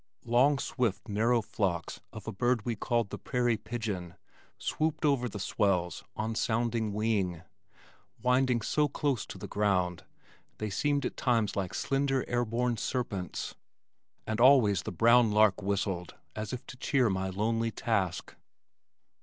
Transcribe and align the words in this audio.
Long 0.25 0.57
swift 0.57 1.07
narrow 1.07 1.43
flocks 1.43 2.01
of 2.11 2.27
a 2.27 2.31
bird 2.31 2.65
we 2.65 2.75
called 2.75 3.11
"the 3.11 3.19
prairie 3.19 3.55
pigeon" 3.55 4.15
swooped 4.57 5.05
over 5.05 5.29
the 5.29 5.37
swells 5.37 6.03
on 6.15 6.33
sounding 6.33 6.91
wing, 6.91 7.43
winding 8.19 8.61
so 8.63 8.87
close 8.87 9.27
to 9.27 9.37
the 9.37 9.47
ground, 9.47 10.03
they 10.57 10.71
seemed 10.71 11.05
at 11.05 11.17
times 11.17 11.55
like 11.55 11.75
slender 11.75 12.25
air 12.27 12.45
borne 12.45 12.77
serpents, 12.77 13.53
and 14.25 14.41
always 14.41 14.81
the 14.81 14.91
brown 14.91 15.31
lark 15.31 15.61
whistled 15.61 16.15
as 16.35 16.51
if 16.51 16.65
to 16.65 16.77
cheer 16.77 17.07
my 17.07 17.29
lonely 17.29 17.69
task. 17.69 18.35